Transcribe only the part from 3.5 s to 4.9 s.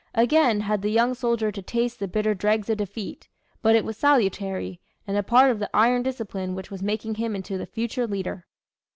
but it was salutary,